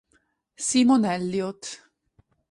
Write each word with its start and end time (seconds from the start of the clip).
Simon 0.57 1.05
Elliott 1.05 1.61